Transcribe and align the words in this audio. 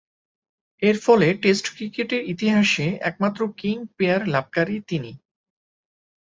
এরফলে 0.81 1.27
টেস্ট 1.41 1.65
ক্রিকেটের 1.75 2.21
ইতিহাসে 2.23 2.87
একমাত্র 3.01 3.41
কিং 3.57 3.75
পেয়ার 3.97 4.21
লাভকারী 4.27 4.77
তিনি। 4.87 5.11